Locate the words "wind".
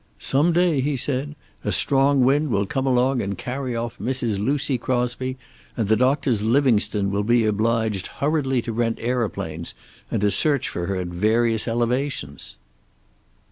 2.21-2.49